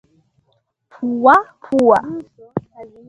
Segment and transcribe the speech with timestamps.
[0.91, 1.35] Puwa–
[1.67, 1.99] pua